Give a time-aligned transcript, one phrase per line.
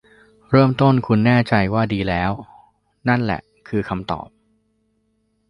[0.49, 2.31] เริ่มต้นคุณแน่ใจว่าดีแล้ว
[3.07, 4.27] นั่นแหละคือคำตอบ